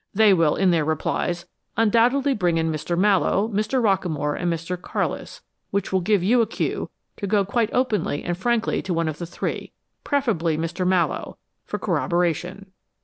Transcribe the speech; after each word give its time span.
They 0.15 0.33
will, 0.33 0.55
in 0.55 0.71
their 0.71 0.83
replies, 0.83 1.45
undoubtedly 1.77 2.33
bring 2.33 2.57
in 2.57 2.71
Mr. 2.71 2.97
Mallowe, 2.97 3.47
Mr. 3.49 3.79
Rockamore 3.79 4.35
and 4.35 4.51
Mr. 4.51 4.75
Carlis, 4.75 5.41
which 5.69 5.93
will 5.93 6.01
give 6.01 6.23
you 6.23 6.41
a 6.41 6.47
cue 6.47 6.89
to 7.17 7.27
go 7.27 7.45
quite 7.45 7.69
openly 7.71 8.23
and 8.23 8.35
frankly 8.35 8.81
to 8.81 8.95
one 8.95 9.07
of 9.07 9.19
the 9.19 9.27
three 9.27 9.73
preferably 10.03 10.57
Mallowe 10.57 11.37
for 11.65 11.77
corroboration. 11.77 12.71